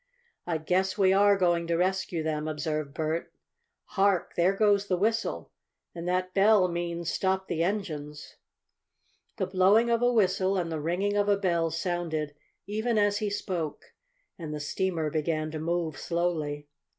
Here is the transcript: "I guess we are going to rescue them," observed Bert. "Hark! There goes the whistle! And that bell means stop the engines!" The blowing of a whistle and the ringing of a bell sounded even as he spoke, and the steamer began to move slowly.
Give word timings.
"I 0.47 0.57
guess 0.57 0.97
we 0.97 1.13
are 1.13 1.37
going 1.37 1.67
to 1.67 1.77
rescue 1.77 2.23
them," 2.23 2.47
observed 2.47 2.91
Bert. 2.95 3.31
"Hark! 3.89 4.33
There 4.35 4.53
goes 4.55 4.87
the 4.87 4.97
whistle! 4.97 5.51
And 5.93 6.07
that 6.07 6.33
bell 6.33 6.67
means 6.67 7.11
stop 7.11 7.47
the 7.47 7.61
engines!" 7.61 8.37
The 9.37 9.45
blowing 9.45 9.91
of 9.91 10.01
a 10.01 10.11
whistle 10.11 10.57
and 10.57 10.71
the 10.71 10.79
ringing 10.81 11.15
of 11.15 11.29
a 11.29 11.37
bell 11.37 11.69
sounded 11.69 12.33
even 12.65 12.97
as 12.97 13.19
he 13.19 13.29
spoke, 13.29 13.93
and 14.39 14.51
the 14.55 14.59
steamer 14.59 15.11
began 15.11 15.51
to 15.51 15.59
move 15.59 15.99
slowly. 15.99 16.67